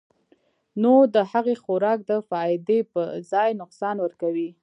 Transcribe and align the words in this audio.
نو 0.81 0.93
د 1.15 1.15
هغې 1.31 1.55
خوراک 1.63 1.99
د 2.09 2.11
فائدې 2.29 2.79
پۀ 2.91 3.03
ځائے 3.31 3.51
نقصان 3.61 3.95
ورکوي- 4.01 4.49